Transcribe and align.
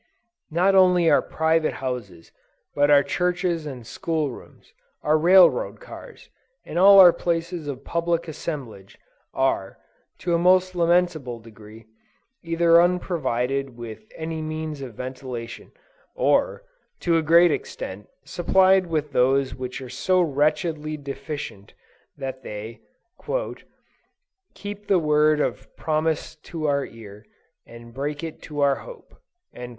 Not 0.49 0.73
only 0.73 1.11
our 1.11 1.21
private 1.21 1.73
houses, 1.73 2.31
but 2.73 2.89
our 2.89 3.03
churches 3.03 3.67
and 3.67 3.85
school 3.85 4.31
rooms, 4.31 4.73
our 5.03 5.15
railroad 5.15 5.79
cars, 5.79 6.31
and 6.65 6.79
all 6.79 6.99
our 6.99 7.13
places 7.13 7.67
of 7.67 7.83
public 7.85 8.27
assemblage, 8.27 8.97
are, 9.31 9.77
to 10.17 10.33
a 10.33 10.39
most 10.39 10.73
lamentable 10.73 11.39
degree, 11.39 11.85
either 12.41 12.81
unprovided 12.81 13.77
with 13.77 14.03
any 14.15 14.41
means 14.41 14.81
of 14.81 14.95
ventilation, 14.95 15.71
or, 16.15 16.63
to 17.01 17.15
a 17.17 17.21
great 17.21 17.51
extent, 17.51 18.07
supplied 18.25 18.87
with 18.87 19.11
those 19.11 19.53
which 19.53 19.81
are 19.83 19.87
so 19.89 20.19
wretchedly 20.19 20.97
deficient 20.97 21.75
that 22.17 22.41
they 22.41 22.79
"Keep 24.55 24.87
the 24.87 24.97
word 24.97 25.39
of 25.39 25.75
promise 25.77 26.35
to 26.37 26.65
our 26.65 26.87
ear, 26.87 27.23
And 27.67 27.93
break 27.93 28.23
it 28.23 28.41
to 28.41 28.61
our 28.61 28.77
hope." 28.77 29.21